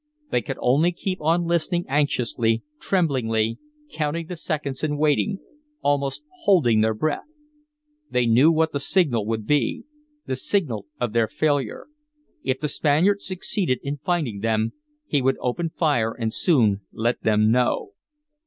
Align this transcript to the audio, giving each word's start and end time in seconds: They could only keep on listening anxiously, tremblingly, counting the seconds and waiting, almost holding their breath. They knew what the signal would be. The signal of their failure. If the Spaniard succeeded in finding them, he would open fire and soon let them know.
They 0.31 0.41
could 0.41 0.57
only 0.61 0.91
keep 0.91 1.21
on 1.21 1.45
listening 1.45 1.85
anxiously, 1.87 2.63
tremblingly, 2.79 3.59
counting 3.91 4.25
the 4.25 4.35
seconds 4.35 4.83
and 4.83 4.97
waiting, 4.97 5.37
almost 5.83 6.23
holding 6.39 6.81
their 6.81 6.95
breath. 6.95 7.27
They 8.09 8.25
knew 8.25 8.51
what 8.51 8.71
the 8.71 8.79
signal 8.79 9.27
would 9.27 9.45
be. 9.45 9.83
The 10.25 10.35
signal 10.35 10.87
of 10.99 11.13
their 11.13 11.27
failure. 11.27 11.85
If 12.43 12.59
the 12.61 12.67
Spaniard 12.67 13.21
succeeded 13.21 13.79
in 13.83 13.97
finding 13.97 14.39
them, 14.39 14.73
he 15.05 15.21
would 15.21 15.37
open 15.39 15.69
fire 15.69 16.11
and 16.19 16.33
soon 16.33 16.81
let 16.91 17.21
them 17.21 17.51
know. 17.51 17.91